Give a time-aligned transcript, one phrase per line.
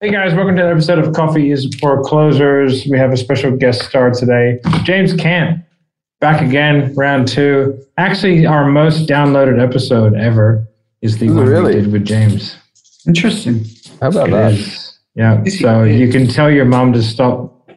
[0.00, 2.86] Hey guys, welcome to the episode of Coffee is for Closers.
[2.86, 5.62] We have a special guest star today, James Cant.
[6.20, 7.78] Back again, round two.
[7.98, 10.66] Actually, our most downloaded episode ever
[11.02, 11.74] is the Is it one really?
[11.76, 12.56] we did with James.
[13.06, 13.64] Interesting.
[14.00, 14.52] How about It that?
[14.52, 14.98] is.
[15.14, 15.44] Yeah.
[15.44, 17.70] So you can tell your mom to stop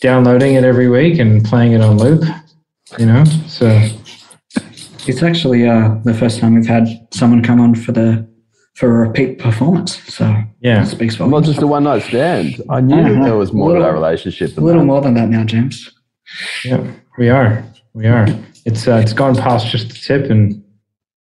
[0.00, 2.24] downloading it every week and playing it on loop.
[2.98, 3.24] You know?
[3.46, 3.68] So
[5.06, 8.26] It's actually uh, the first time we've had someone come on for the
[8.74, 10.02] for a repeat performance.
[10.12, 10.82] So yeah.
[10.82, 12.60] it speaks for Not just a one night stand.
[12.68, 13.24] I knew Uh-huh.
[13.24, 14.86] there was more to Little- our relationship a little that.
[14.86, 15.90] more than that now, James.
[16.64, 16.84] Yeah.
[17.18, 17.64] We are.
[17.92, 18.26] We are.
[18.64, 20.62] It's uh, it's gone past just the tip and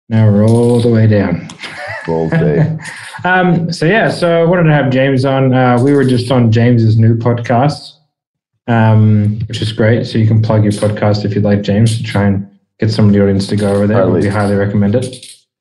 [0.09, 1.49] now we're all the way down.
[2.07, 2.67] Balls deep.
[3.25, 5.53] um, so yeah, so I wanted to have James on.
[5.55, 7.93] Uh, we were just on James's new podcast,
[8.69, 10.07] um, which is great.
[10.07, 12.49] So you can plug your podcast if you'd like, James, to try and
[12.81, 13.99] get some of the audience to go over there.
[14.03, 14.23] Totally.
[14.23, 15.15] We highly recommend it.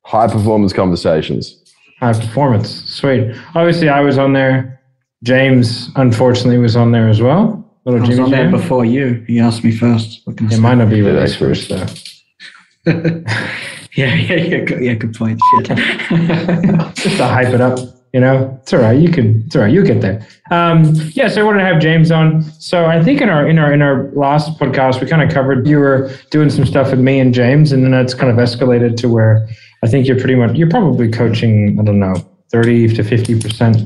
[0.05, 1.60] High performance conversations.
[2.01, 3.35] High performance, sweet.
[3.53, 4.81] Obviously, I was on there.
[5.23, 7.63] James, unfortunately, was on there as well.
[7.85, 8.51] Little I was Jimmy on there Jam.
[8.51, 9.23] before you.
[9.27, 10.21] He asked me first.
[10.25, 10.59] What can I It say?
[10.61, 11.85] might not be Did released first though.
[13.95, 14.93] yeah, yeah, yeah, good, yeah.
[14.95, 15.39] Good point.
[15.59, 15.67] Shit.
[16.95, 17.77] just to hype it up.
[18.13, 18.99] You know, it's all right.
[18.99, 19.43] You can.
[19.45, 19.73] It's all right.
[19.73, 20.25] You'll get there.
[20.51, 21.29] Um, yeah.
[21.29, 22.41] So I wanted to have James on.
[22.59, 25.65] So I think in our in our in our last podcast we kind of covered
[25.67, 28.97] you were doing some stuff with me and James, and then that's kind of escalated
[28.97, 29.47] to where
[29.83, 31.79] I think you're pretty much you're probably coaching.
[31.79, 32.15] I don't know,
[32.51, 33.77] thirty to fifty percent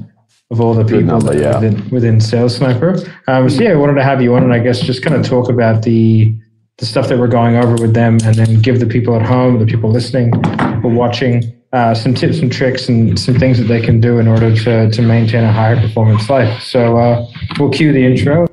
[0.52, 1.59] of all the people number, yeah.
[1.59, 2.96] within, within Sales Sniper.
[3.28, 5.26] Um, so yeah, I wanted to have you on, and I guess just kind of
[5.26, 6.36] talk about the
[6.78, 9.59] the stuff that we're going over with them, and then give the people at home,
[9.59, 11.42] the people listening, people watching,
[11.76, 14.90] uh, some tips and tricks and some things that they can do in order to
[14.90, 16.62] to maintain a higher performance life.
[16.64, 17.28] So uh,
[17.59, 18.48] we'll cue the intro.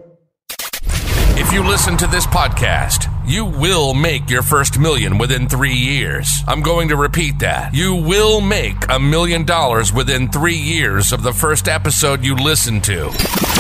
[1.35, 6.29] If you listen to this podcast, you will make your first million within three years.
[6.49, 7.75] I'm going to repeat that.
[7.75, 12.81] You will make a million dollars within three years of the first episode you listen
[12.83, 13.52] to.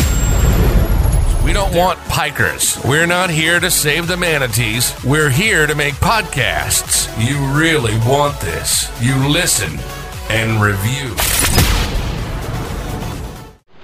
[1.44, 2.88] We don't want pikers.
[2.88, 4.94] We're not here to save the manatees.
[5.04, 7.08] We're here to make podcasts.
[7.20, 8.88] You really want this.
[9.02, 9.78] You listen
[10.30, 11.14] and review.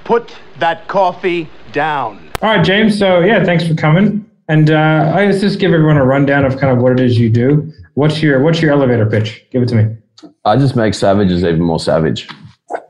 [0.05, 2.31] Put that coffee down.
[2.43, 2.97] All right, James.
[2.99, 4.25] So yeah, thanks for coming.
[4.49, 7.19] And uh, I guess just give everyone a rundown of kind of what it is
[7.19, 7.71] you do.
[7.95, 9.45] What's your what's your elevator pitch?
[9.51, 9.97] Give it to me.
[10.45, 12.29] I just make savages even more savage.
[12.71, 12.81] All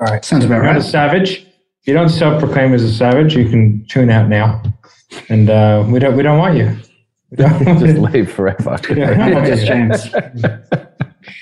[0.00, 0.24] right.
[0.24, 0.82] Sounds about You're a right.
[0.82, 1.47] savage.
[1.88, 4.62] If you don't self-proclaim as a savage, you can tune out now.
[5.30, 6.76] And uh, we don't we don't want you.
[7.30, 8.78] We don't- just leave forever.
[8.94, 9.46] Yeah.
[9.46, 10.10] Just James.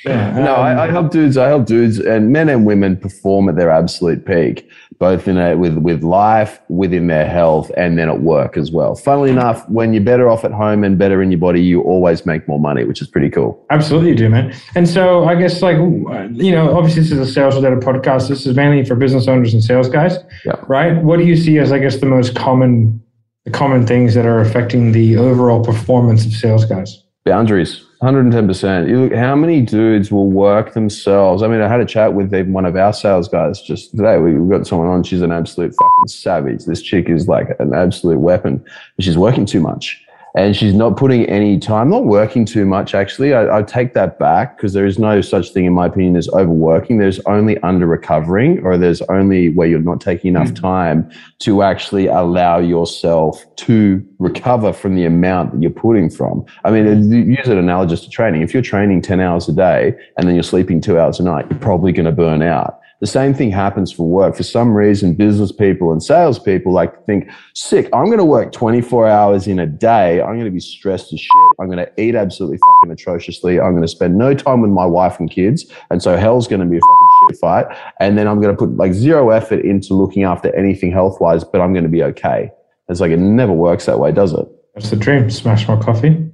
[0.05, 0.39] Yeah.
[0.39, 1.37] No, um, I, I help dudes.
[1.37, 5.57] I help dudes and men and women perform at their absolute peak, both in a,
[5.57, 8.95] with with life, within their health, and then at work as well.
[8.95, 12.25] Funnily enough, when you're better off at home and better in your body, you always
[12.27, 13.65] make more money, which is pretty cool.
[13.71, 14.55] Absolutely, you do, man.
[14.75, 18.29] And so I guess, like, you know, obviously this is a sales related podcast.
[18.29, 20.55] This is mainly for business owners and sales guys, Yeah.
[20.69, 21.03] right?
[21.03, 23.01] What do you see as, I guess, the most common,
[23.45, 27.03] the common things that are affecting the overall performance of sales guys?
[27.25, 28.89] Boundaries, 110%.
[28.89, 31.43] You look, how many dudes will work themselves?
[31.43, 34.19] I mean, I had a chat with one of our sales guys just today.
[34.19, 35.03] We we got someone on.
[35.03, 36.67] She's an absolute fucking savage.
[36.67, 38.65] This chick is like an absolute weapon.
[39.01, 40.06] She's working too much.
[40.37, 43.33] And she's not putting any time, not working too much, actually.
[43.33, 46.29] I, I take that back because there is no such thing, in my opinion, as
[46.29, 46.99] overworking.
[46.99, 50.55] There's only under recovering, or there's only where you're not taking enough hmm.
[50.55, 56.45] time to actually allow yourself to recover from the amount that you're putting from.
[56.65, 58.43] I mean, use it analogous to training.
[58.43, 61.47] If you're training 10 hours a day and then you're sleeping two hours a night,
[61.49, 62.81] you're probably going to burn out.
[63.01, 64.35] The same thing happens for work.
[64.35, 68.25] For some reason, business people and sales people like to think, sick, I'm going to
[68.25, 70.23] work 24 hours in a day.
[70.23, 71.31] I'm going to be stressed as shit.
[71.61, 73.61] I'm going to eat absolutely fucking atrociously.
[73.61, 75.67] I'm going to spend no time with my wife and kids.
[75.91, 77.67] And so hell's going to be a fucking shit fight.
[78.01, 81.45] And then I'm going to put like zero effort into looking after anything health wise,
[81.45, 82.51] but I'm going to be okay.
[82.89, 84.47] It's like it never works that way, does it?
[84.75, 85.29] That's the dream.
[85.31, 86.31] Smash my coffee,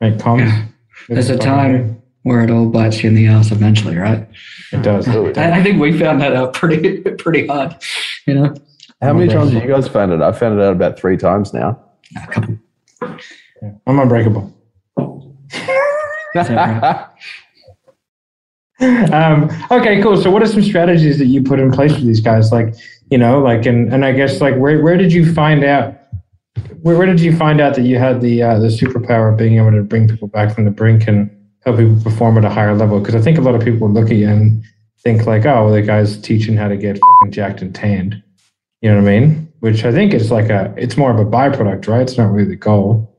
[0.00, 0.68] make comms.
[1.08, 4.28] There's a time where it all bites you in the ass eventually, right?
[4.72, 5.08] It does.
[5.08, 7.76] I, I think we found that out pretty pretty hard.
[8.26, 8.54] You know,
[9.00, 10.20] How many times have you guys found it?
[10.20, 11.80] I've found it out about three times now.
[12.16, 12.58] a couple.
[13.86, 14.54] I'm unbreakable.
[16.34, 17.08] Right?
[19.12, 20.16] um, okay, cool.
[20.16, 22.52] So, what are some strategies that you put in place for these guys?
[22.52, 22.74] Like,
[23.10, 25.96] you know, like, and and I guess like, where where did you find out?
[26.82, 29.56] Where, where did you find out that you had the uh, the superpower of being
[29.56, 31.30] able to bring people back from the brink and
[31.64, 33.00] help people perform at a higher level?
[33.00, 34.62] Because I think a lot of people look at you and
[35.02, 36.98] think like, oh, well, the guy's teaching how to get
[37.30, 38.22] jacked and tanned.
[38.80, 39.52] You know what I mean?
[39.60, 42.02] Which I think is like a, it's more of a byproduct, right?
[42.02, 43.09] It's not really the goal.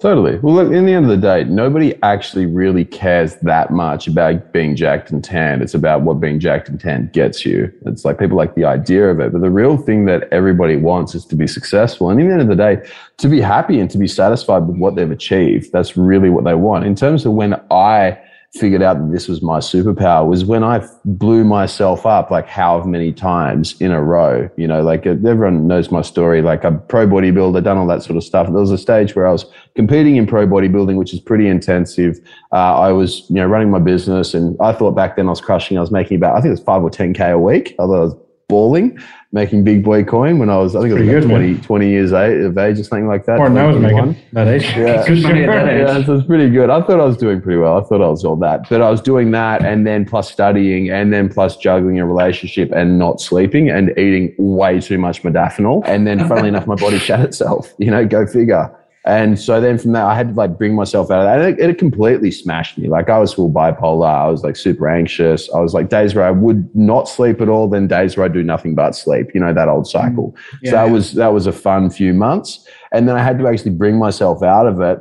[0.00, 0.38] Totally.
[0.38, 4.50] Well, look, in the end of the day, nobody actually really cares that much about
[4.50, 5.60] being jacked and tanned.
[5.60, 7.70] It's about what being jacked and tanned gets you.
[7.84, 11.14] It's like people like the idea of it, but the real thing that everybody wants
[11.14, 12.08] is to be successful.
[12.08, 12.82] And in the end of the day,
[13.18, 15.70] to be happy and to be satisfied with what they've achieved.
[15.70, 16.86] That's really what they want.
[16.86, 18.18] In terms of when I
[18.54, 22.82] figured out that this was my superpower was when I blew myself up like how
[22.82, 24.50] many times in a row.
[24.56, 26.42] You know, like uh, everyone knows my story.
[26.42, 28.48] Like I'm pro bodybuilder, done all that sort of stuff.
[28.48, 29.44] There was a stage where I was
[29.76, 32.18] competing in pro bodybuilding, which is pretty intensive.
[32.52, 35.40] Uh, I was, you know, running my business, and I thought back then I was
[35.40, 35.78] crushing.
[35.78, 37.76] I was making about, I think it was five or ten k a week.
[37.78, 38.16] Although I was
[38.48, 38.98] balling,
[39.32, 41.60] making big boy coin when I was, I think it was Pretty about good, 20,
[41.60, 43.38] 20 years of age or something like that.
[43.38, 44.08] Or I was 21.
[44.08, 44.64] making that age.
[44.76, 45.02] Yeah.
[45.02, 45.86] For Good money at that age.
[45.86, 46.68] Yeah, so it's pretty good.
[46.68, 47.78] I thought I was doing pretty well.
[47.78, 48.68] I thought I was all that.
[48.68, 52.72] But I was doing that and then plus studying and then plus juggling a relationship
[52.72, 55.86] and not sleeping and eating way too much modafinil.
[55.86, 58.76] And then funnily enough, my body shut itself, you know, go figure.
[59.10, 61.40] And so then from that, I had to like bring myself out of that.
[61.40, 62.88] And it, it completely smashed me.
[62.88, 64.06] Like I was full bipolar.
[64.06, 65.52] I was like super anxious.
[65.52, 68.28] I was like days where I would not sleep at all, then days where I
[68.28, 70.36] do nothing but sleep, you know, that old cycle.
[70.62, 70.92] Yeah, so that yeah.
[70.92, 72.64] was, that was a fun few months.
[72.92, 75.00] And then I had to actually bring myself out of it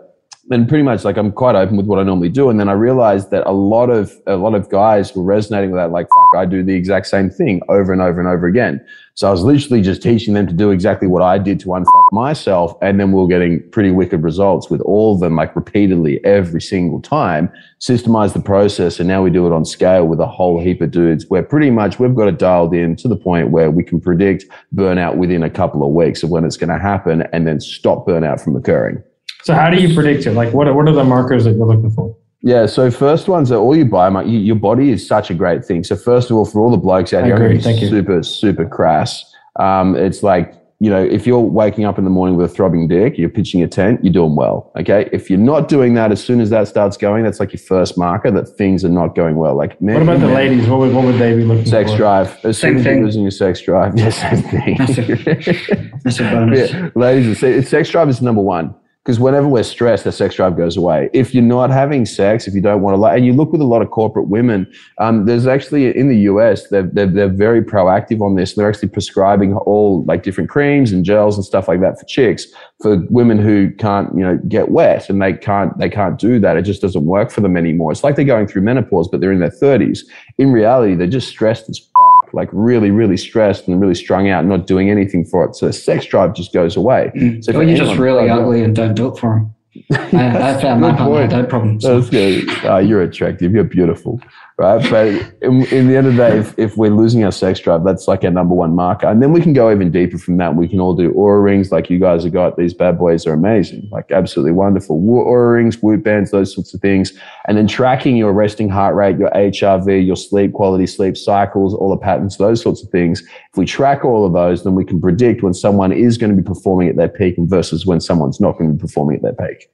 [0.52, 2.50] and pretty much like I'm quite open with what I normally do.
[2.50, 5.80] And then I realized that a lot of a lot of guys were resonating with
[5.80, 8.84] that, like, fuck, I do the exact same thing over and over and over again.
[9.14, 12.12] So I was literally just teaching them to do exactly what I did to unfuck
[12.14, 12.74] myself.
[12.82, 16.62] And then we are getting pretty wicked results with all of them, like repeatedly every
[16.62, 19.00] single time, systemize the process.
[19.00, 21.70] And now we do it on scale with a whole heap of dudes where pretty
[21.70, 25.44] much we've got it dialed in to the point where we can predict burnout within
[25.44, 28.56] a couple of weeks of when it's going to happen and then stop burnout from
[28.56, 29.04] occurring.
[29.44, 30.32] So how do you predict it?
[30.34, 32.16] Like, what what are the markers that you're looking for?
[32.42, 34.10] Yeah, so first ones are all you buy.
[34.10, 35.84] My, you, your body is such a great thing.
[35.84, 37.54] So first of all, for all the blokes out I here, I'm agree.
[37.58, 37.90] gonna Thank you.
[37.90, 39.26] super, super crass.
[39.58, 42.88] Um, it's like you know, if you're waking up in the morning with a throbbing
[42.88, 44.72] dick, you're pitching a tent, you're doing well.
[44.80, 47.60] Okay, if you're not doing that, as soon as that starts going, that's like your
[47.60, 49.56] first marker that things are not going well.
[49.56, 50.70] Like, man, What about the ladies?
[50.70, 51.98] What would, what would they be looking Sex for?
[51.98, 52.28] drive.
[52.46, 52.96] As Same soon as thing.
[53.00, 54.76] you're losing your sex drive, yeah, same thing.
[54.80, 56.02] Massive.
[56.06, 56.72] That's a bonus.
[56.74, 57.40] Yeah, ladies,
[57.70, 58.74] sex drive is number one
[59.10, 61.10] because whenever we're stressed, the sex drive goes away.
[61.14, 63.66] If you're not having sex, if you don't want to, and you look with a
[63.66, 68.22] lot of corporate women, um, there's actually in the US, they're, they're, they're very proactive
[68.22, 68.54] on this.
[68.54, 72.46] They're actually prescribing all like different creams and gels and stuff like that for chicks,
[72.84, 76.56] for women who can't, you know, get wet and they can't, they can't do that.
[76.56, 77.92] It just doesn't work for them anymore.
[77.92, 80.02] It's like they're going through menopause, but they're in their 30s.
[80.38, 84.46] In reality, they're just stressed as fuck, like really, really stressed and really strung out,
[84.46, 85.56] not doing anything for it.
[85.56, 87.12] So the sex drive just goes away.
[87.16, 87.44] Mm.
[87.44, 89.56] So or you're just really ugly and don't do it for them.
[89.92, 91.32] I, I found my partner point.
[91.32, 91.80] had that problem.
[91.80, 92.00] So.
[92.00, 92.66] That's good.
[92.66, 93.54] Uh, you're attractive.
[93.54, 94.20] You're beautiful,
[94.58, 94.82] right?
[94.90, 95.08] But
[95.44, 98.08] in, in the end of the day, if, if we're losing our sex drive, that's
[98.08, 99.08] like our number one marker.
[99.08, 100.56] And then we can go even deeper from that.
[100.56, 102.58] We can all do Oura rings like you guys have got.
[102.58, 105.00] These bad boys are amazing, like absolutely wonderful.
[105.00, 107.14] Oura rings, Whoop bands, those sorts of things.
[107.48, 111.90] And then tracking your resting heart rate, your HRV, your sleep quality, sleep cycles, all
[111.92, 113.24] the patterns, those sorts of things.
[113.60, 116.42] If we track all of those, then we can predict when someone is going to
[116.42, 119.22] be performing at their peak and versus when someone's not going to be performing at
[119.22, 119.70] their peak.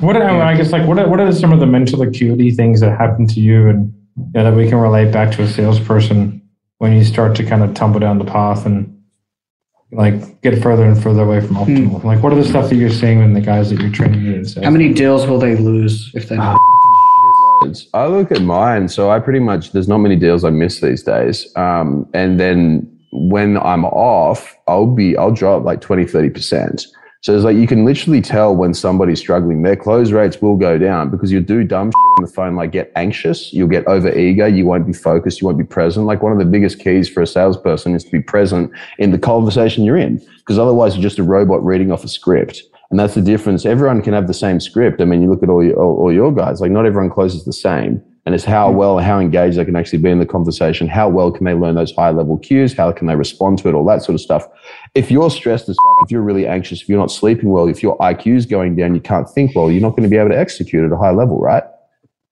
[0.00, 2.80] What are, I guess like what are, what are some of the mental acuity things
[2.80, 6.42] that happen to you and you know, that we can relate back to a salesperson
[6.78, 9.00] when you start to kind of tumble down the path and
[9.92, 12.02] like get further and further away from optimal?
[12.02, 14.44] Like what are the stuff that you're seeing in the guys that you're training in
[14.44, 14.64] sales?
[14.64, 16.36] How many deals will they lose if they?
[16.36, 17.86] Shitloads.
[17.94, 21.02] I look at mine, so I pretty much there's not many deals I miss these
[21.02, 21.54] days.
[21.56, 26.86] Um, and then when I'm off, I'll be I'll drop like 20, 30 percent.
[27.20, 29.62] So it's like you can literally tell when somebody's struggling.
[29.62, 32.72] Their close rates will go down because you'll do dumb shit on the phone, like
[32.72, 36.04] get anxious, you'll get over eager, you won't be focused, you won't be present.
[36.04, 39.20] Like one of the biggest keys for a salesperson is to be present in the
[39.20, 42.64] conversation you're in, because otherwise you're just a robot reading off a script.
[42.90, 43.64] And that's the difference.
[43.64, 45.00] Everyone can have the same script.
[45.00, 47.44] I mean, you look at all your, all, all your guys, like not everyone closes
[47.44, 48.02] the same.
[48.24, 50.86] And it's how well, how engaged they can actually be in the conversation.
[50.86, 52.72] How well can they learn those high level cues?
[52.72, 53.74] How can they respond to it?
[53.74, 54.46] All that sort of stuff.
[54.94, 57.98] If you're stressed as if you're really anxious, if you're not sleeping well, if your
[57.98, 60.38] IQ is going down, you can't think well, you're not going to be able to
[60.38, 61.64] execute at a high level, right?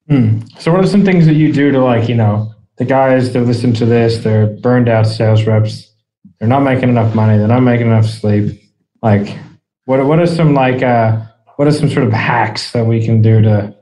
[0.07, 0.39] Hmm.
[0.59, 3.41] So what are some things that you do to like, you know, the guys that
[3.41, 5.93] listen to this, they're burned out sales reps,
[6.39, 8.61] they're not making enough money, they're not making enough sleep.
[9.01, 9.37] Like
[9.85, 11.21] what what are some like uh
[11.57, 13.75] what are some sort of hacks that we can do to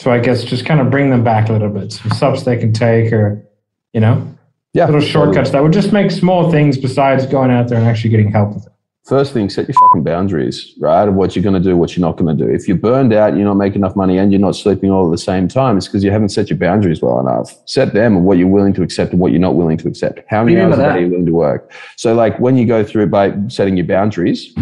[0.00, 1.92] to I guess just kind of bring them back a little bit?
[1.92, 3.44] Some steps they can take or
[3.92, 4.26] you know,
[4.72, 4.86] Yeah.
[4.86, 8.30] little shortcuts that would just make small things besides going out there and actually getting
[8.32, 8.72] help with it.
[9.04, 11.06] First thing, set your fucking boundaries, right?
[11.06, 12.50] Of what you're going to do, what you're not going to do.
[12.50, 15.10] If you're burned out, you're not making enough money, and you're not sleeping all at
[15.10, 17.54] the same time, it's because you haven't set your boundaries well enough.
[17.66, 20.20] Set them of what you're willing to accept and what you're not willing to accept.
[20.28, 20.96] How many hours a day that.
[20.96, 21.70] are you willing to work?
[21.96, 24.54] So, like when you go through by setting your boundaries,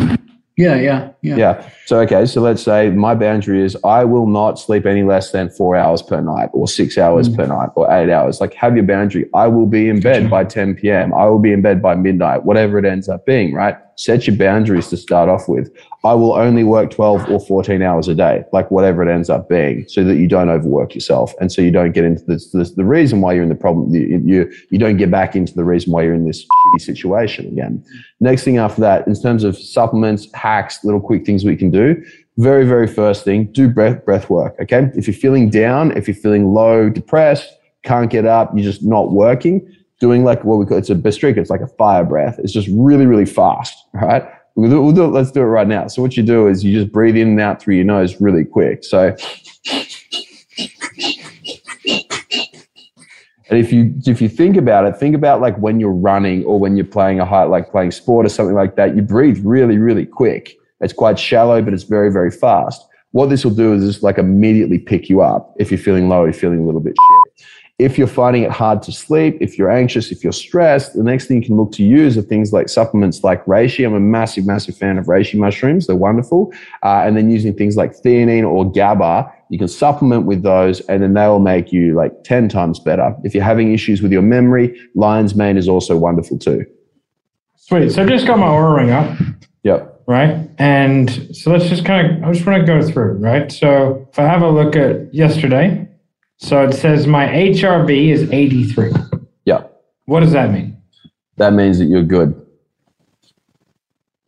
[0.57, 1.37] Yeah, yeah, yeah.
[1.37, 1.71] Yeah.
[1.87, 2.27] So, okay.
[2.27, 6.03] So let's say my boundary is I will not sleep any less than four hours
[6.03, 7.37] per night or six hours mm.
[7.37, 8.41] per night or eight hours.
[8.41, 9.29] Like, have your boundary.
[9.33, 11.15] I will be in bed by 10 p.m.
[11.15, 13.77] I will be in bed by midnight, whatever it ends up being, right?
[13.97, 15.71] Set your boundaries to start off with.
[16.05, 19.49] I will only work 12 or 14 hours a day, like whatever it ends up
[19.49, 21.35] being, so that you don't overwork yourself.
[21.41, 23.95] And so you don't get into this, this the reason why you're in the problem,
[23.95, 27.47] you, you, you don't get back into the reason why you're in this shitty situation
[27.47, 27.79] again.
[27.79, 28.05] Mm.
[28.21, 32.03] Next thing after that, in terms of supplements, hacks, little quick things we can do.
[32.39, 34.57] Very, very first thing, do breath, breath work.
[34.61, 34.91] Okay.
[34.95, 37.49] If you're feeling down, if you're feeling low, depressed,
[37.83, 41.39] can't get up, you're just not working, doing like what we call it's a Bhastrika,
[41.39, 42.39] it's like a fire breath.
[42.39, 43.77] It's just really, really fast.
[43.93, 44.25] Right.
[44.55, 45.87] We'll do, we'll do it, let's do it right now.
[45.87, 48.45] So what you do is you just breathe in and out through your nose really
[48.45, 48.85] quick.
[48.85, 49.17] So
[53.53, 56.59] And if you if you think about it, think about like when you're running or
[56.59, 58.97] when you're playing a high like playing sport or something like that.
[58.97, 60.57] You breathe really really quick.
[60.83, 62.87] It's quite shallow, but it's very very fast.
[63.13, 66.25] What this will do is just like immediately pick you up if you're feeling low,
[66.25, 67.47] you're feeling a little bit shit.
[67.79, 71.27] If you're finding it hard to sleep, if you're anxious, if you're stressed, the next
[71.27, 73.85] thing you can look to use are things like supplements like reishi.
[73.85, 75.87] I'm a massive, massive fan of reishi mushrooms.
[75.87, 76.53] They're wonderful.
[76.85, 81.03] Uh, and then using things like theanine or GABA, you can supplement with those and
[81.03, 83.17] then they will make you like 10 times better.
[83.25, 86.65] If you're having issues with your memory, lion's mane is also wonderful too.
[87.57, 87.91] Sweet.
[87.91, 89.19] So just got my Oura ring up,
[89.65, 89.92] Yep.
[90.07, 90.49] Right?
[90.59, 93.51] And so let's just kind of, I just want to go through, right?
[93.51, 95.89] So if I have a look at yesterday,
[96.39, 98.93] so it says my HRV is 83.
[99.45, 99.65] Yeah.
[100.07, 100.77] What does that mean?
[101.37, 102.35] That means that you're good.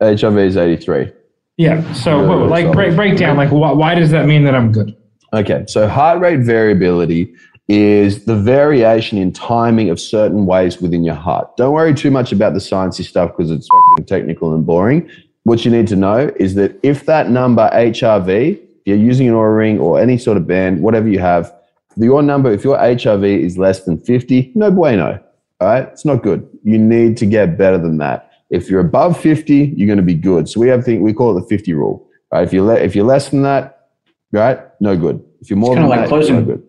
[0.01, 1.13] HRV is 83.
[1.57, 1.93] Yeah.
[1.93, 4.97] So like break, break down, like why, why does that mean that I'm good?
[5.33, 7.35] Okay, so heart rate variability
[7.69, 11.57] is the variation in timing of certain waves within your heart.
[11.57, 13.69] Don't worry too much about the sciencey stuff because it's
[14.07, 15.11] technical and boring.
[15.45, 19.57] What you need to know is that if that number HRV, you're using an Oura
[19.57, 21.55] ring or any sort of band, whatever you have,
[21.97, 25.21] your number, if your HRV is less than 50, no bueno.
[25.61, 26.47] All right, it's not good.
[26.65, 28.31] You need to get better than that.
[28.51, 30.49] If you're above 50, you're going to be good.
[30.49, 32.09] So we have thing we call it the 50 rule.
[32.33, 32.43] Right?
[32.45, 33.89] If you're le- if you're less than that,
[34.33, 35.23] right, no good.
[35.41, 36.35] If you're more It's than kinda like that, closing.
[36.37, 36.63] no good.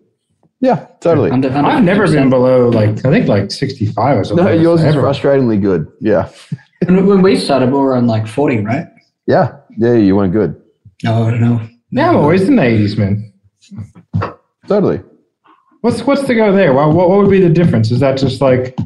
[0.60, 1.30] Yeah, totally.
[1.32, 2.12] Under, under I've never 50%.
[2.14, 4.44] been below like, I think like 65 or something.
[4.44, 5.02] No, yours is Ever.
[5.02, 5.86] frustratingly good.
[6.00, 6.28] Yeah,
[6.86, 8.86] And when we started, we were on like 40, right?
[9.26, 9.94] yeah, yeah.
[9.94, 10.60] You went good.
[11.06, 11.68] Oh, no, no.
[11.90, 13.32] Yeah, I'm always in the 80s, man.
[14.68, 15.02] Totally.
[15.80, 16.72] What's what's the go there?
[16.72, 17.90] What, what would be the difference?
[17.90, 18.76] Is that just like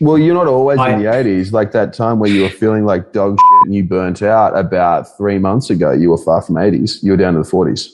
[0.00, 1.52] Well, you're not always I- in the 80s.
[1.52, 5.16] Like that time where you were feeling like dog shit and you burnt out about
[5.16, 7.02] three months ago, you were far from 80s.
[7.02, 7.88] You were down to the 40s.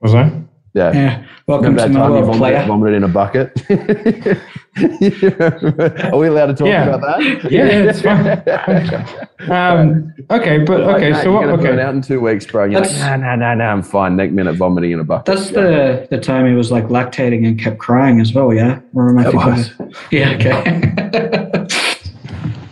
[0.00, 0.30] was I?
[0.74, 0.92] Yeah.
[0.92, 1.26] Yeah.
[1.46, 4.38] Welcome Remember to that my time you world, vomited, vomited in a bucket?
[4.78, 6.94] Are we allowed to talk Yeah.
[6.94, 7.50] about that?
[7.50, 9.26] Yeah, it's fine.
[9.48, 11.44] Um, okay, but okay, Like, so you're what?
[11.46, 12.64] gonna burn Okay, out in two weeks, bro.
[12.64, 14.16] And you're like, That's- nah, nah, nah, nah, I'm fine.
[14.16, 15.26] Next minute, vomiting in a bucket.
[15.26, 18.52] That's the the time he was like lactating and kept crying as well.
[18.52, 18.80] Yeah.
[18.94, 19.70] Or am I That was.
[19.78, 20.30] of- Yeah.
[20.30, 20.64] Okay.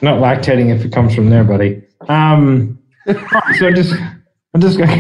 [0.03, 1.83] not lactating if it comes from there, buddy.
[2.09, 2.79] Um,
[3.59, 3.95] so just,
[4.55, 4.91] I'm just going.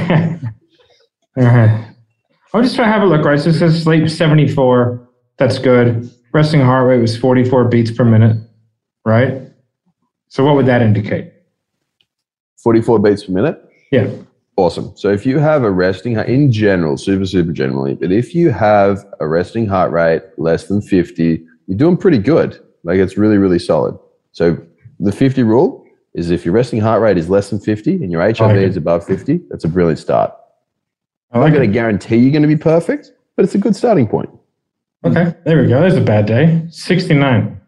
[1.37, 1.94] All right,
[2.52, 3.25] I'm just trying to have a look.
[3.25, 5.08] Right, so it says sleep 74.
[5.38, 6.11] That's good.
[6.34, 8.36] Resting heart rate was 44 beats per minute.
[9.04, 9.40] Right.
[10.28, 11.32] So what would that indicate?
[12.56, 13.64] 44 beats per minute.
[13.92, 14.10] Yeah.
[14.56, 14.92] Awesome.
[14.96, 18.50] So if you have a resting heart in general, super, super generally, but if you
[18.50, 22.60] have a resting heart rate less than 50, you're doing pretty good.
[22.82, 23.96] Like it's really, really solid.
[24.32, 24.58] So
[24.98, 28.20] the 50 rule is if your resting heart rate is less than 50 and your
[28.22, 28.64] HRV Okay.
[28.64, 30.32] is above 50, that's a brilliant start.
[31.30, 33.58] I I'm like not going to guarantee you're going to be perfect, but it's a
[33.58, 34.30] good starting point.
[35.04, 35.80] Okay, there we go.
[35.80, 36.66] There's a bad day.
[36.70, 37.61] 69.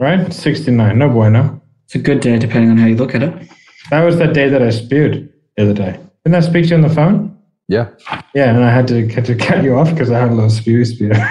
[0.00, 0.32] Right?
[0.32, 0.98] 69.
[0.98, 1.60] No bueno.
[1.86, 3.48] it's a good day depending on how you look at it.
[3.90, 5.98] That was that day that I spewed the other day.
[6.24, 7.36] Didn't I speak to you on the phone?
[7.68, 7.88] Yeah.
[8.34, 10.50] Yeah, and I had to, had to cut you off because I had a little
[10.50, 11.12] spew spew.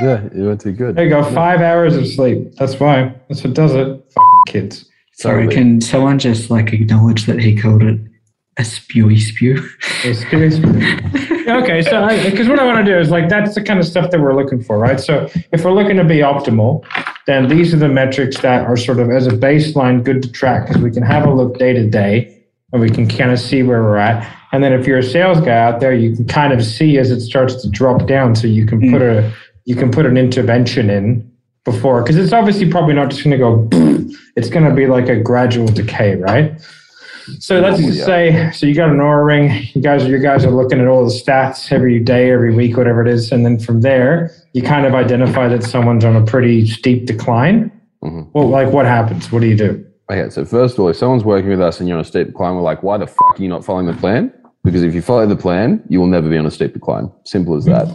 [0.00, 0.94] Yeah, you went too good.
[0.94, 1.24] There you go.
[1.24, 2.54] Five hours of sleep.
[2.54, 3.12] That's why.
[3.28, 3.86] That's what does it.
[4.12, 4.88] Fucking kids.
[5.14, 5.54] Sorry, Totally.
[5.56, 7.98] can someone just like acknowledge that he called it
[8.58, 9.56] a spewy spew?
[10.02, 10.70] So spew, spew.
[11.48, 14.10] okay, so because what I want to do is like that's the kind of stuff
[14.10, 15.00] that we're looking for, right?
[15.00, 16.84] So if we're looking to be optimal,
[17.26, 20.66] then these are the metrics that are sort of as a baseline good to track
[20.66, 22.34] because we can have a look day to day
[22.72, 24.26] and we can kind of see where we're at.
[24.52, 27.10] And then if you're a sales guy out there, you can kind of see as
[27.10, 29.24] it starts to drop down, so you can put mm.
[29.24, 29.34] a
[29.64, 31.30] you can put an intervention in
[31.64, 33.68] before because it's obviously probably not just going to go.
[34.36, 36.52] It's going to be like a gradual decay, right?
[37.38, 39.68] So let's just say, so you got an Oura ring.
[39.74, 43.02] You guys, you guys are looking at all the stats every day, every week, whatever
[43.02, 46.66] it is, and then from there, you kind of identify that someone's on a pretty
[46.66, 47.70] steep decline.
[48.02, 48.28] Mhm.
[48.32, 49.30] Well, like what happens?
[49.32, 49.84] What do you do?
[50.10, 52.28] Okay, so first of all, if someone's working with us and you're on a steep
[52.28, 54.32] decline, we're like, why the fuck are you not following the plan?
[54.64, 57.10] Because if you follow the plan, you will never be on a steep decline.
[57.24, 57.86] Simple as that.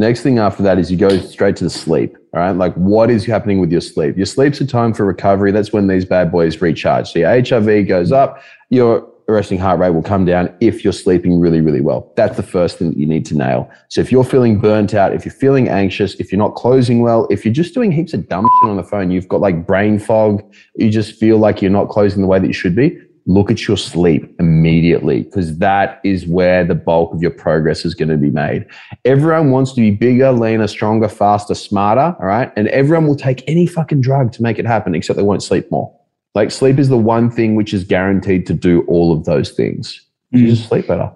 [0.00, 2.16] Next thing after that is you go straight to the sleep.
[2.32, 2.52] All right.
[2.52, 4.16] Like what is happening with your sleep?
[4.16, 5.52] Your sleep's a time for recovery.
[5.52, 7.12] That's when these bad boys recharge.
[7.12, 11.38] So your HRV goes up, your resting heart rate will come down if you're sleeping
[11.38, 12.14] really, really well.
[12.16, 13.70] That's the first thing that you need to nail.
[13.88, 17.26] So if you're feeling burnt out, if you're feeling anxious, if you're not closing well,
[17.28, 19.98] if you're just doing heaps of dumb shit on the phone, you've got like brain
[19.98, 20.42] fog,
[20.76, 23.66] you just feel like you're not closing the way that you should be, look at
[23.68, 28.16] your sleep immediately because that is where the bulk of your progress is going to
[28.16, 28.66] be made.
[29.04, 32.16] Everyone wants to be bigger, leaner, stronger, faster, smarter.
[32.18, 32.52] All right.
[32.56, 35.70] And everyone will take any fucking drug to make it happen, except they won't sleep
[35.70, 35.94] more.
[36.34, 40.06] Like sleep is the one thing which is guaranteed to do all of those things.
[40.30, 41.12] You just sleep better.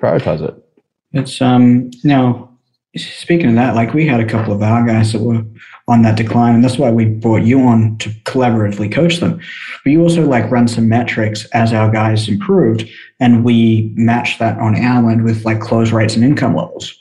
[0.00, 0.54] Prioritize it.
[1.12, 2.56] It's um now
[2.96, 5.44] speaking of that, like we had a couple of our guys that were
[5.88, 9.40] on that decline, and that's why we brought you on to collaboratively coach them.
[9.84, 12.88] But you also like run some metrics as our guys improved,
[13.20, 16.96] and we matched that on our end with like close rates and income levels.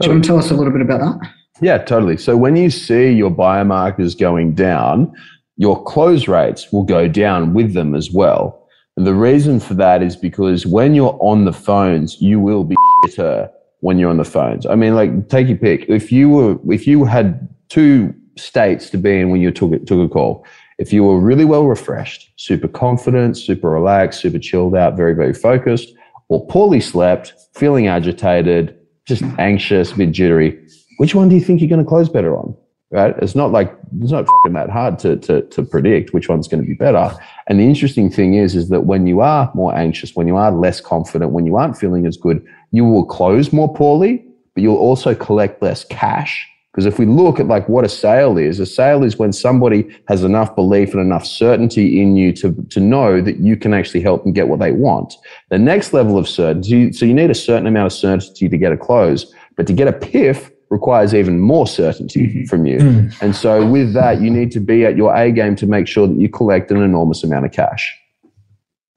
[0.00, 1.30] So you want to tell us a little bit about that?
[1.60, 2.16] Yeah, totally.
[2.16, 5.12] So when you see your biomarkers going down,
[5.56, 8.66] your close rates will go down with them as well.
[8.96, 12.76] And the reason for that is because when you're on the phones, you will be
[13.04, 14.64] shitter when you're on the phones.
[14.64, 15.88] I mean, like take your pick.
[15.90, 20.06] If you were, if you had two states to be in when you took took
[20.06, 20.44] a call,
[20.78, 25.34] if you were really well refreshed, super confident, super relaxed, super chilled out, very, very
[25.34, 25.92] focused,
[26.28, 30.58] or poorly slept, feeling agitated, just anxious, a bit jittery,
[30.98, 32.56] which one do you think you're going to close better on?
[32.90, 33.14] right?
[33.18, 36.66] It's not like it's not that hard to, to, to predict which one's going to
[36.66, 37.14] be better.
[37.46, 40.50] And the interesting thing is, is that when you are more anxious, when you are
[40.50, 44.76] less confident, when you aren't feeling as good, you will close more poorly, but you'll
[44.76, 46.46] also collect less cash.
[46.72, 49.88] Because if we look at like what a sale is, a sale is when somebody
[50.06, 54.00] has enough belief and enough certainty in you to, to know that you can actually
[54.00, 55.14] help them get what they want.
[55.48, 58.70] The next level of certainty, so you need a certain amount of certainty to get
[58.70, 62.44] a close, but to get a PIF requires even more certainty mm-hmm.
[62.44, 62.78] from you.
[62.78, 63.22] Mm.
[63.22, 66.06] And so with that, you need to be at your A game to make sure
[66.06, 67.92] that you collect an enormous amount of cash.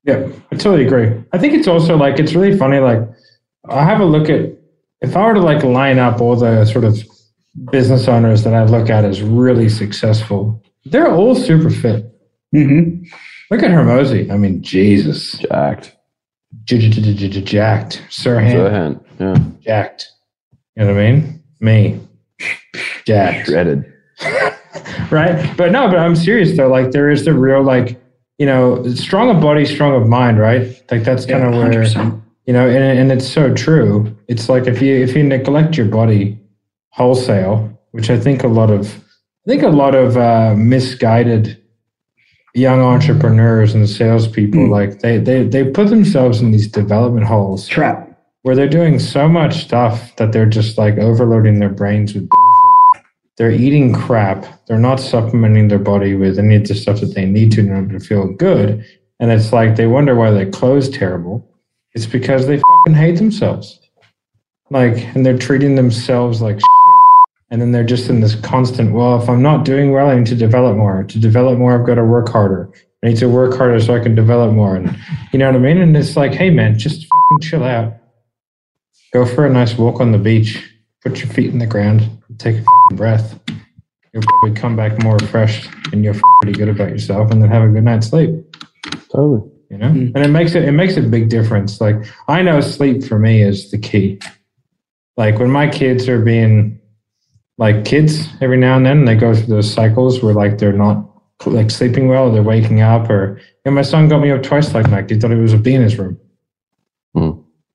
[0.04, 1.24] Yeah, I totally agree.
[1.32, 2.80] I think it's also like it's really funny.
[2.80, 3.00] Like
[3.70, 4.52] I have a look at
[5.02, 7.02] if I were to like line up all the sort of
[7.72, 12.06] business owners that I look at as really successful, they're all super fit.
[12.56, 13.04] Mm-hmm.
[13.52, 14.30] Look at Hormozi.
[14.32, 15.96] I mean, Jesus, Jacked.
[16.66, 19.44] J- j- j- j- j- jacked, Sirhan, Sirhan, yeah.
[19.62, 20.08] jacked.
[20.76, 21.44] You know what I mean?
[21.60, 22.00] Me,
[23.06, 23.48] jacked.
[23.48, 23.92] Shredded.
[25.12, 25.56] right?
[25.58, 26.68] But no, but I'm serious though.
[26.68, 28.00] Like there is the real like,
[28.38, 30.68] you know, strong of body, strong of mind, right?
[30.92, 32.22] Like that's kind of where 100%.
[32.46, 34.16] you know, and and it's so true.
[34.28, 36.40] It's like if you if you neglect your body
[36.94, 38.96] wholesale, which I think a lot of
[39.46, 41.60] I think a lot of uh, misguided
[42.54, 48.16] young entrepreneurs and salespeople like they they they put themselves in these development holes Trap.
[48.44, 53.08] where they're doing so much stuff that they're just like overloading their brains with bullshit.
[53.38, 54.46] They're eating crap.
[54.68, 57.72] They're not supplementing their body with any of the stuff that they need to in
[57.72, 58.86] order to feel good.
[59.20, 61.50] And it's like they wonder why they close terrible.
[61.94, 63.80] It's because they fucking hate themselves.
[64.70, 66.83] Like, and they're treating themselves like shit.
[67.50, 70.28] And then they're just in this constant, well, if I'm not doing well, I need
[70.28, 71.04] to develop more.
[71.04, 72.72] To develop more, I've got to work harder.
[73.04, 74.76] I need to work harder so I can develop more.
[74.76, 74.98] And
[75.32, 75.78] you know what I mean?
[75.78, 77.94] And it's like, hey man, just fucking chill out.
[79.12, 80.68] Go for a nice walk on the beach.
[81.04, 82.10] Put your feet in the ground.
[82.38, 83.40] Take a fucking breath.
[84.14, 87.64] You'll probably come back more refreshed and you're pretty good about yourself, and then have
[87.64, 88.30] a good night's sleep.
[89.12, 89.50] Totally.
[89.70, 90.12] You know, mm.
[90.14, 91.82] and it makes it it makes a big difference.
[91.82, 91.96] Like
[92.28, 94.20] I know sleep for me is the key.
[95.18, 96.80] Like when my kids are being
[97.58, 101.10] like kids every now and then, they go through those cycles where like they're not
[101.46, 104.44] like sleeping well, or they're waking up, or you know, my son got me up
[104.44, 105.10] twice like night.
[105.10, 106.18] He thought it was a bee in his room.
[107.14, 107.32] Hmm.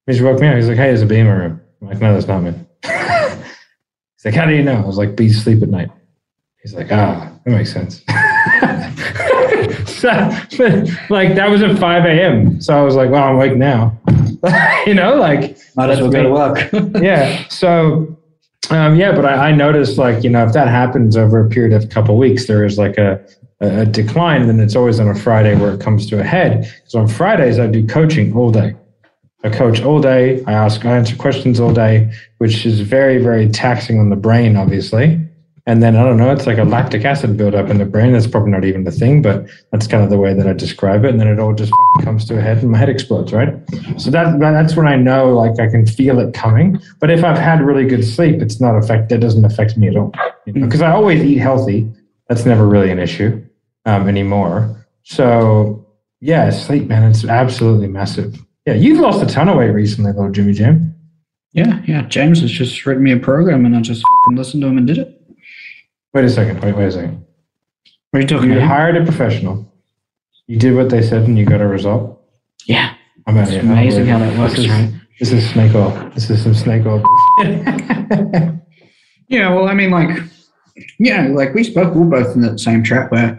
[0.06, 0.56] He just woke me up.
[0.56, 2.52] He's like, "Hey, there's a bee in my room." I'm like, "No, that's not me."
[2.84, 5.90] He's like, "How do you know?" I was like, "Bees sleep at night."
[6.62, 8.02] He's like, "Ah, that makes sense."
[10.00, 10.08] so,
[11.10, 12.60] like that was at 5 a.m.
[12.60, 13.98] So I was like, "Well, I'm awake now."
[14.86, 17.02] you know, like Might as well go to work.
[17.02, 17.46] yeah.
[17.48, 18.17] So,
[18.70, 21.72] um, yeah, but I, I noticed like, you know, if that happens over a period
[21.72, 23.24] of a couple weeks, there is like a,
[23.60, 26.62] a decline, then it's always on a Friday where it comes to a head.
[26.62, 28.74] Because on Fridays, I do coaching all day.
[29.44, 30.44] I coach all day.
[30.44, 34.56] I ask, I answer questions all day, which is very, very taxing on the brain,
[34.56, 35.20] obviously.
[35.68, 38.14] And then I don't know, it's like a lactic acid buildup in the brain.
[38.14, 41.04] That's probably not even the thing, but that's kind of the way that I describe
[41.04, 41.10] it.
[41.10, 43.52] And then it all just comes to a head and my head explodes, right?
[43.98, 46.80] So that that's when I know like I can feel it coming.
[47.00, 49.96] But if I've had really good sleep, it's not affect that doesn't affect me at
[49.96, 50.10] all.
[50.46, 51.86] Because I always eat healthy.
[52.28, 53.44] That's never really an issue
[53.84, 54.86] um, anymore.
[55.02, 55.86] So
[56.22, 58.42] yeah, sleep, man, it's absolutely massive.
[58.64, 60.94] Yeah, you've lost a ton of weight recently, though, Jimmy Jam.
[61.52, 62.02] Yeah, yeah.
[62.02, 64.86] James has just written me a program and I just fucking listened to him and
[64.86, 65.17] did it.
[66.18, 66.60] Wait a second.
[66.64, 67.24] Wait, wait a second.
[68.10, 68.66] What are you talking You about?
[68.66, 69.72] hired a professional.
[70.48, 72.20] You did what they said, and you got a result.
[72.66, 72.94] Yeah.
[73.28, 73.60] I'm out It's here.
[73.60, 74.92] amazing how that works, this is, right?
[75.20, 76.10] This is snake oil.
[76.16, 77.04] This is some snake oil.
[79.28, 80.18] Yeah, well, I mean, like,
[80.98, 83.38] yeah, like we spoke, we're both in that same trap where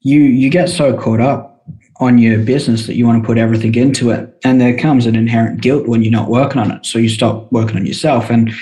[0.00, 1.64] you you get so caught up
[2.00, 5.14] on your business that you want to put everything into it, and there comes an
[5.14, 6.84] inherent guilt when you're not working on it.
[6.84, 8.52] So you stop working on yourself, and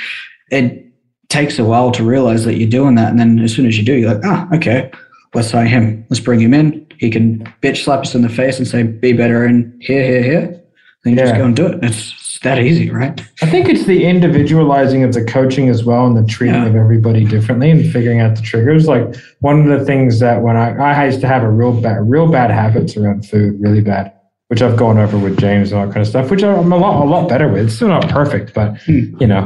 [0.51, 0.88] it
[1.29, 3.11] takes a while to realize that you're doing that.
[3.11, 4.91] And then as soon as you do, you're like, ah, okay,
[5.35, 6.05] let's hire him.
[6.09, 6.87] Let's bring him in.
[6.99, 10.23] He can bitch slap us in the face and say, be better in here, here,
[10.23, 10.63] here.
[11.05, 11.39] Then you just Yeah.
[11.39, 11.79] go and do it.
[11.85, 13.21] It's, it's that easy, right?
[13.43, 16.67] I think it's the individualizing of the coaching as well and the treating Yeah.
[16.69, 18.89] of everybody differently and figuring out the triggers.
[18.89, 21.99] Like one of the things that when I, I used to have a real bad,
[22.09, 24.13] real bad habits around food, really bad,
[24.49, 26.77] which I've gone over with James and all that kind of stuff, which I'm a
[26.77, 27.67] lot, a lot better with.
[27.67, 29.15] It's still not perfect, but Hmm.
[29.21, 29.45] you know,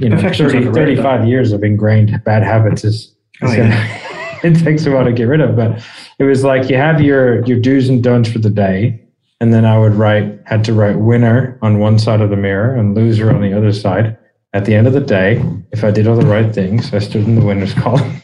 [0.00, 4.40] you know, 30, overrated, 35 years of ingrained bad habits is, Oh, yeah.
[4.44, 5.82] it takes a while to get rid of, but
[6.18, 9.00] it was like you have your, your do's and don'ts for the day.
[9.40, 12.74] And then I would write, had to write winner on one side of the mirror
[12.74, 14.16] and loser on the other side.
[14.52, 15.40] At the end of the day,
[15.72, 18.20] if I did all the right things, I stood in the winner's column.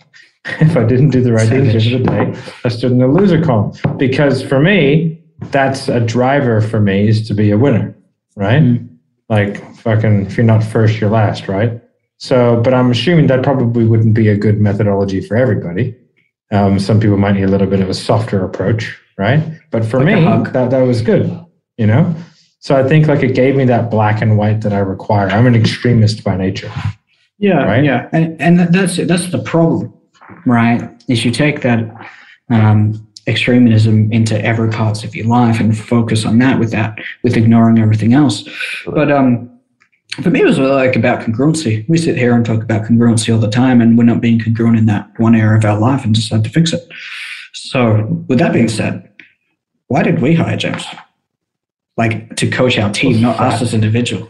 [0.60, 2.90] if I didn't do the right things at the end of the day, I stood
[2.92, 3.72] in the loser column.
[3.96, 7.94] Because for me, that's a driver for me is to be a winner,
[8.36, 8.62] right?
[8.62, 8.88] Mm.
[9.28, 11.80] Like fucking, if you're not first, you're last, right?
[12.18, 15.96] So, but I'm assuming that probably wouldn't be a good methodology for everybody.
[16.52, 19.42] Um, some people might need a little bit of a softer approach, right?
[19.70, 21.36] But for Like me, that, that was good,
[21.76, 22.14] you know?
[22.60, 25.28] So I think like it gave me that black and white that I require.
[25.28, 26.70] I'm an extremist by nature.
[27.38, 27.84] Yeah, Right?
[27.84, 28.96] yeah, and and that's.
[28.96, 29.92] That's the problem,
[30.46, 30.88] right?
[31.08, 31.84] Is you take that
[32.48, 37.36] um, extremism into every parts of your life and focus on that with that, with
[37.36, 38.44] ignoring everything else.
[38.86, 39.50] But um,
[40.22, 41.88] for me, it was really like about congruency.
[41.88, 44.78] We sit here and talk about congruency all the time, and we're not being congruent
[44.78, 46.82] in that one area of our life, and decide to fix it.
[47.52, 49.10] So, with that being said,
[49.88, 50.84] why did we hire James?
[51.96, 54.28] Like to coach our team, not us as individual.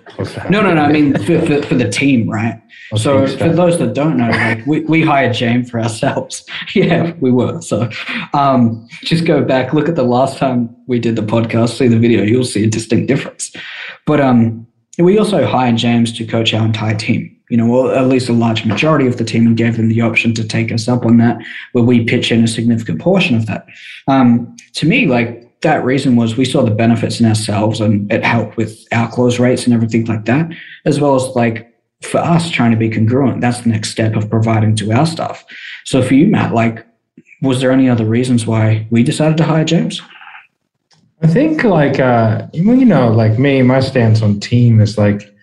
[0.50, 0.82] No, no, no.
[0.82, 2.60] I mean for, for, for the team, right?
[2.96, 6.44] So for those that don't know, like we, we hired James for ourselves.
[6.74, 7.60] yeah, we were.
[7.62, 7.88] So
[8.34, 11.98] um, just go back, look at the last time we did the podcast, see the
[11.98, 13.50] video, you'll see a distinct difference.
[14.06, 14.66] But um,
[14.98, 17.30] we also hired James to coach our entire team.
[17.50, 20.00] You know, well, at least a large majority of the team, and gave them the
[20.00, 21.38] option to take us up on that,
[21.72, 23.66] where we pitch in a significant portion of that.
[24.08, 28.24] Um, to me, like that reason was we saw the benefits in ourselves, and it
[28.24, 30.50] helped with our close rates and everything like that,
[30.84, 33.40] as well as like for us trying to be congruent.
[33.40, 35.44] That's the next step of providing to our staff.
[35.84, 36.86] So for you, Matt, like,
[37.42, 40.00] was there any other reasons why we decided to hire James?
[41.22, 45.34] I think like uh you know, like me, my stance on team is like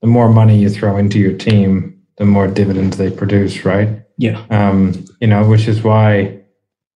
[0.00, 3.88] the more money you throw into your team, the more dividends they produce, right?
[4.18, 4.44] Yeah.
[4.50, 6.39] Um, you know, which is why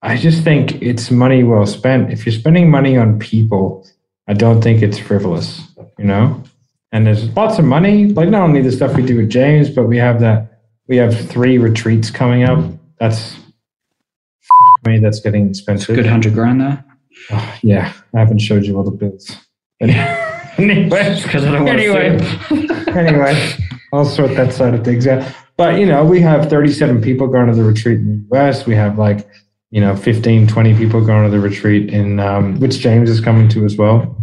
[0.05, 2.13] I just think it's money well spent.
[2.13, 3.87] If you're spending money on people,
[4.29, 5.63] I don't think it's frivolous,
[5.99, 6.43] you know?
[6.93, 9.85] And there's lots of money, like not only the stuff we do with James, but
[9.89, 12.59] we have that we have three retreats coming up.
[13.01, 13.35] That's
[14.85, 15.97] I mean, that's getting expensive.
[15.97, 16.85] Good hundred grand there.
[17.31, 19.37] Oh, yeah, I haven't showed you all the bills.
[19.81, 22.19] anyway, Because I don't want Anyway.
[22.19, 23.53] to anyway,
[23.93, 25.27] I'll sort that side of things out.
[25.57, 28.67] But you know, we have 37 people going to the retreat in the US.
[28.67, 29.27] We have like,
[29.75, 33.49] you know, 15, 20 people going to the retreat in um, which James is coming
[33.49, 34.17] to as well.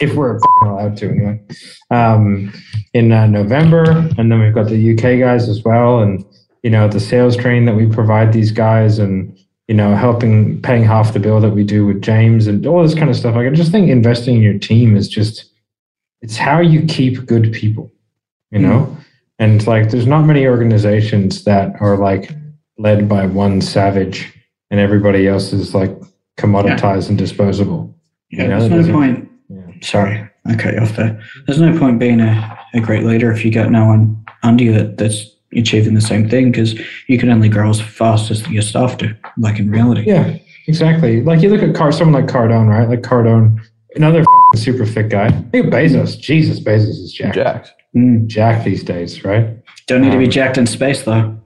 [0.00, 1.40] If we're allowed to anyway.
[1.90, 2.52] Um,
[2.94, 3.82] in uh, November.
[4.16, 6.02] And then we've got the UK guys as well.
[6.02, 6.24] And,
[6.62, 10.84] you know, the sales training that we provide these guys and, you know, helping paying
[10.84, 13.34] half the bill that we do with James and all this kind of stuff.
[13.34, 15.50] Like I just think investing in your team is just
[16.22, 17.90] it's how you keep good people,
[18.52, 18.96] you know?
[19.40, 22.30] And like there's not many organizations that are like
[22.78, 24.32] led by one savage
[24.70, 25.96] and everybody else is like
[26.36, 27.94] commoditized and disposable.
[28.30, 29.30] Yeah, You know, there's no point.
[29.48, 29.60] Yeah.
[29.82, 31.20] Sorry, I cut you off there.
[31.46, 34.72] There's no point being a, a great leader if you got no one under you
[34.72, 38.62] that, that's achieving the same thing because you can only grow as fast as your
[38.62, 40.04] staff do, like in reality.
[40.06, 41.22] Yeah, exactly.
[41.22, 42.88] Like you look at Car, someone like Cardone, right?
[42.88, 43.60] Like Cardone,
[43.94, 45.28] another f***ing super fit guy.
[45.54, 46.18] Look at Bezos.
[46.18, 47.36] Jesus, Bezos is jacked.
[47.36, 47.72] Jacked.
[47.94, 48.26] Mm.
[48.26, 49.56] Jacked these days, right?
[49.86, 51.38] Don't need to be Um, jacked in space though.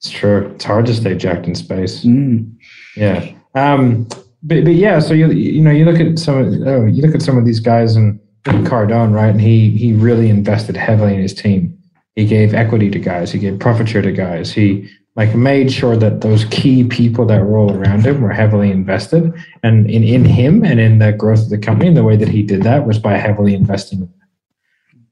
[0.00, 0.50] It's true.
[0.54, 2.04] It's hard to stay jacked in space.
[2.06, 2.56] Mm.
[2.96, 3.32] Yeah.
[3.54, 4.08] Um,
[4.42, 7.14] but, but yeah, so you you know you look at some of oh, you look
[7.14, 9.28] at some of these guys and Cardone, right?
[9.28, 11.76] And he he really invested heavily in his team.
[12.16, 13.30] He gave equity to guys.
[13.30, 14.50] He gave profit share to guys.
[14.50, 18.70] He like made sure that those key people that were all around him were heavily
[18.70, 19.30] invested
[19.62, 21.88] and in, in him and in the growth of the company.
[21.88, 24.10] And the way that he did that was by heavily investing.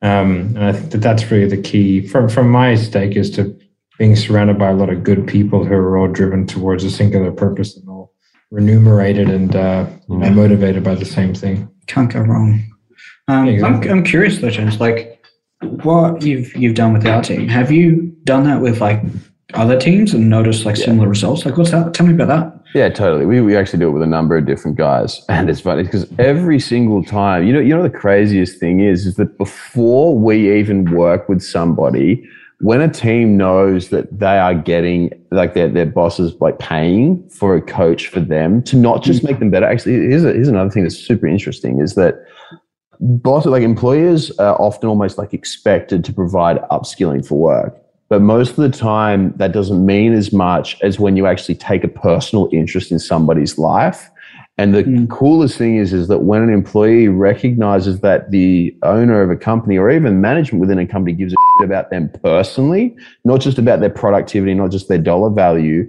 [0.01, 3.59] Um, and I think that that's really the key from, from my stake is to
[3.99, 7.33] being surrounded by a lot of good people who are all driven towards a singular
[7.33, 8.13] purpose and all
[8.51, 11.69] remunerated and uh, you know, motivated by the same thing.
[11.87, 12.65] Can't go wrong.
[13.27, 13.91] Um, exactly.
[13.91, 14.81] I'm, I'm curious though, James.
[14.81, 15.23] Like,
[15.61, 17.49] what you've you've done with our team?
[17.49, 19.03] Have you done that with like
[19.55, 21.45] other teams and noticed like similar results?
[21.45, 21.93] Like, what's that?
[21.93, 22.55] Tell me about that.
[22.75, 23.25] Yeah, totally.
[23.25, 26.07] We, we actually do it with a number of different guys, and it's funny because
[26.19, 30.59] every single time, you know, you know, the craziest thing is, is that before we
[30.59, 32.29] even work with somebody,
[32.61, 37.55] when a team knows that they are getting like their their bosses like paying for
[37.55, 39.66] a coach for them to not just make them better.
[39.66, 42.25] Actually, here's a, here's another thing that's super interesting is that
[43.01, 48.51] boss like employers are often almost like expected to provide upskilling for work but most
[48.51, 52.49] of the time that doesn't mean as much as when you actually take a personal
[52.53, 54.11] interest in somebody's life
[54.59, 55.09] and the Mm.
[55.09, 59.79] coolest thing is is that when an employee recognizes that the owner of a company
[59.79, 62.94] or even management within a company gives a shit about them personally
[63.25, 65.88] not just about their productivity not just their dollar value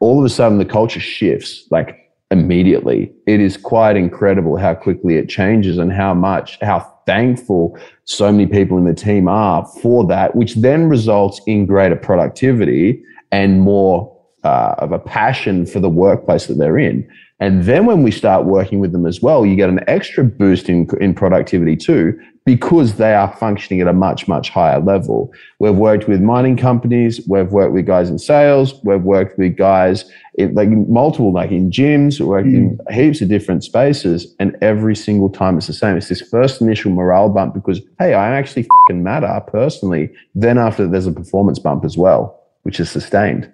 [0.00, 3.12] all of a sudden the culture shifts like immediately.
[3.26, 8.46] It is quite incredible how quickly it changes and how much, how thankful so many
[8.46, 14.12] people in the team are for that, which then results in greater productivity and more
[14.44, 17.08] uh, of a passion for the workplace that they're in.
[17.38, 20.70] And then when we start working with them as well, you get an extra boost
[20.70, 25.30] in, in productivity too, because they are functioning at a much, much higher level.
[25.58, 27.20] We've worked with mining companies.
[27.28, 28.80] We've worked with guys in sales.
[28.84, 32.94] We've worked with guys in like multiple, like in gyms, worked in hmm.
[32.94, 34.34] heaps of different spaces.
[34.38, 35.96] And every single time it's the same.
[35.98, 40.10] It's this first initial morale bump because, hey, I actually fucking matter personally.
[40.34, 43.52] Then after there's a performance bump as well, which is sustained.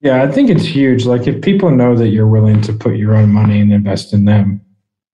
[0.00, 1.06] Yeah, I think it's huge.
[1.06, 4.24] Like if people know that you're willing to put your own money and invest in
[4.24, 4.60] them,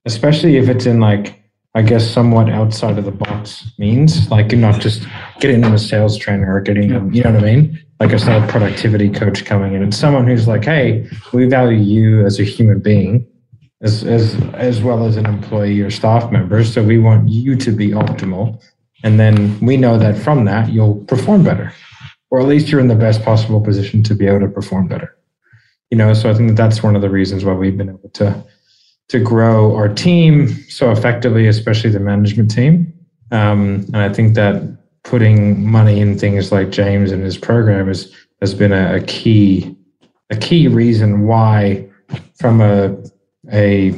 [0.05, 1.39] especially if it's in like
[1.75, 5.07] I guess somewhat outside of the box means, like you're not just
[5.41, 7.83] getting them a sales trainer or getting them, you know what I mean?
[7.99, 9.83] Like it's not a productivity coach coming in.
[9.83, 13.27] It's someone who's like, hey, we value you as a human being
[13.83, 16.63] as as as well as an employee or staff member.
[16.65, 18.63] So we want you to be optimal.
[19.05, 21.73] And then we know that from that you'll perform better
[22.33, 25.15] or at least you're in the best possible position to be able to perform better.
[25.91, 28.09] You know, so I think that that's one of the reasons why we've been able
[28.15, 28.43] to
[29.09, 32.91] to grow our team so effectively, especially the management team.
[33.31, 34.63] Um, and I think that
[35.05, 39.77] putting money in things like James and his program is has been a, a key
[40.31, 41.87] a key reason why,
[42.37, 42.97] from a
[43.53, 43.95] a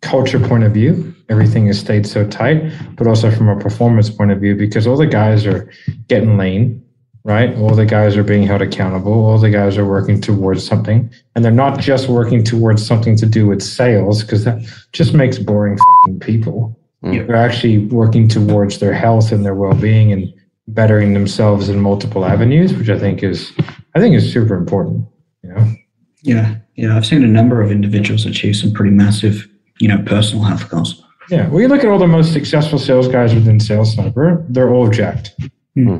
[0.00, 4.30] culture point of view, everything has stayed so tight, but also from a performance point
[4.30, 5.70] of view, because all the guys are
[6.08, 6.83] getting lean,
[7.24, 7.56] right?
[7.56, 9.12] All the guys are being held accountable.
[9.12, 11.10] All the guys are working towards something.
[11.34, 15.38] And they're not just working towards something to do with sales, because that just makes
[15.38, 16.78] boring fucking people.
[17.02, 17.26] Mm.
[17.26, 20.32] They're actually working towards their health and their well being and
[20.68, 23.52] bettering themselves in multiple avenues, which I think is
[23.94, 25.06] I think is super important.
[25.42, 25.74] You know?
[26.22, 26.96] Yeah, yeah.
[26.96, 29.46] I've seen a number of individuals achieve some pretty massive,
[29.80, 31.02] you know, personal health goals.
[31.30, 31.48] Yeah.
[31.48, 34.88] Well you look at all the most successful sales guys within Sales Sniper, they're all
[34.88, 35.34] jacked.
[35.74, 35.98] Hmm.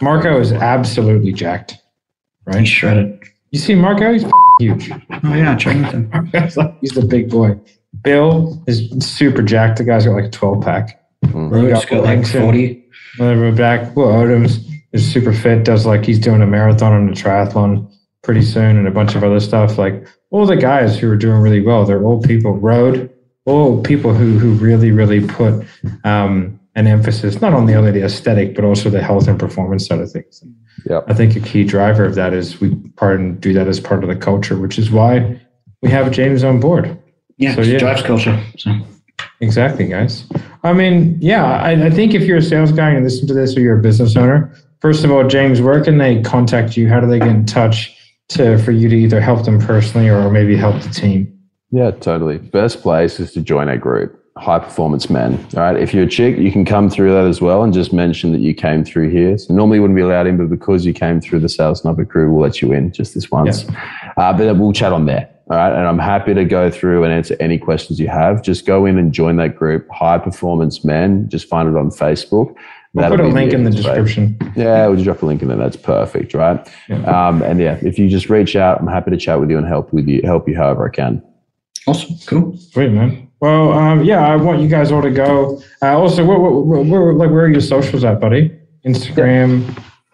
[0.00, 1.72] Marco is absolutely jacked.
[1.72, 2.68] He's Right?
[2.68, 3.22] shredded.
[3.50, 4.24] You see Marco, he's
[4.60, 4.90] huge.
[4.92, 6.74] Oh yeah, I trained with.
[6.80, 7.58] He's the big boy.
[8.02, 9.78] Bill is super jacked.
[9.78, 11.02] The guy's got like a 12 pack.
[11.32, 12.84] Rhodes got like forty.
[13.18, 13.96] We're back.
[13.96, 17.90] Will Odoms is super fit, does like he's doing a marathon and a triathlon
[18.22, 19.78] pretty soon and a bunch of other stuff.
[19.78, 23.10] Like all the guys who are doing really well, they're all people, road,
[23.46, 25.64] all people who who really, really put
[26.04, 29.98] um, an emphasis not only on the aesthetic, but also the health and performance side
[29.98, 30.44] of things.
[30.88, 31.04] Yep.
[31.08, 34.04] I think a key driver of that is we part and do that as part
[34.04, 35.40] of the culture, which is why
[35.82, 36.96] we have James on board.
[37.38, 37.78] Yeah, So, yeah.
[37.78, 38.40] drives culture.
[38.58, 38.72] So
[39.40, 40.24] Exactly, guys.
[40.62, 43.56] I mean, yeah, I, I think if you're a sales guy and listen to this
[43.56, 46.88] or you're a business owner, first of all, James, where can they contact you?
[46.88, 47.94] How do they get in touch
[48.28, 51.32] to for you to either help them personally or maybe help the team?
[51.70, 52.38] Yeah, totally.
[52.38, 55.34] Best place is to join our group, High Performance Men.
[55.56, 55.76] All right.
[55.76, 58.40] If you're a chick, you can come through that as well and just mention that
[58.40, 59.38] you came through here.
[59.38, 62.04] So normally you wouldn't be allowed in, but because you came through the Sales Sniper
[62.04, 63.64] crew, we'll let you in just this once.
[64.16, 65.30] Uh, but we'll chat on there.
[65.50, 65.72] All right.
[65.72, 68.42] And I'm happy to go through and answer any questions you have.
[68.42, 71.28] Just go in and join that group, High Performance Men.
[71.28, 72.54] Just find it on Facebook.
[72.92, 74.38] We'll That'll put a be link in the description.
[74.56, 75.56] Yeah, we'll just drop a link in there.
[75.56, 76.66] That's perfect, right?
[76.88, 76.96] Yeah.
[77.04, 79.66] Um, and yeah, if you just reach out, I'm happy to chat with you and
[79.66, 81.22] help with you, help you however I can.
[81.86, 82.58] awesome, cool.
[82.72, 83.25] Great, man.
[83.40, 85.62] Well, um, yeah, I want you guys all to go.
[85.82, 88.50] Uh, also, where, where, where, where, like, where are your socials at, buddy?
[88.86, 89.62] Instagram,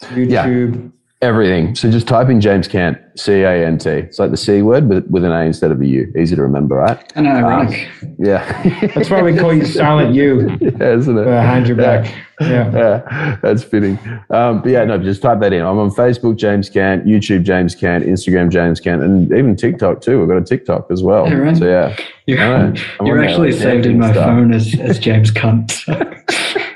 [0.00, 0.92] YouTube.
[1.22, 1.76] Everything.
[1.76, 3.90] So just type in James Cant, C A N T.
[3.90, 6.12] It's like the C word, but with an A instead of a U.
[6.18, 7.12] Easy to remember, right?
[7.14, 7.88] I know, ironic.
[8.18, 8.42] Yeah.
[8.94, 10.48] That's why we call you Silent U.
[10.60, 11.24] yeah, isn't it?
[11.24, 12.12] behind your back.
[12.40, 12.72] Yeah.
[12.72, 14.00] yeah, that's fitting.
[14.30, 15.62] Um, but yeah, no, just type that in.
[15.62, 20.18] I'm on Facebook, James Cant, YouTube, James Cant, Instagram, James Cant, and even TikTok too.
[20.18, 21.28] We've got a TikTok as well.
[21.28, 21.56] Yeah, right.
[21.56, 22.74] So yeah, You're, know.
[23.02, 24.24] You're on there, actually like, saved in my stuff.
[24.24, 26.68] phone as, as James Cunt.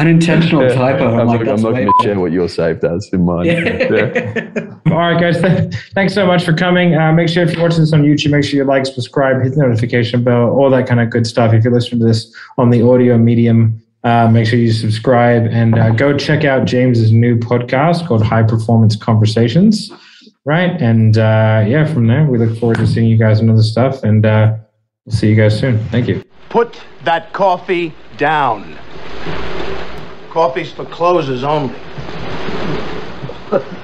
[0.00, 1.12] Unintentional Yeah, typo.
[1.12, 3.44] I'm, I'm, like, not, I'm not going to share what you're saved as in mine.
[3.46, 4.78] Yeah.
[4.90, 5.40] All right, guys.
[5.40, 6.94] Th- thanks so much for coming.
[6.94, 9.54] Uh, make sure if you're watching this on YouTube, make sure you like, subscribe, hit
[9.54, 11.52] the notification bell, all that kind of good stuff.
[11.52, 15.78] If you're listening to this on the audio medium, uh, make sure you subscribe and
[15.78, 19.92] uh, go check out James's new podcast called High Performance Conversations.
[20.46, 23.62] Right, and uh, yeah, from there we look forward to seeing you guys on other
[23.62, 24.56] stuff, and uh,
[25.04, 25.78] we'll see you guys soon.
[25.88, 26.24] Thank you.
[26.48, 28.78] Put that coffee down.
[30.30, 31.74] Coffee's for closers only.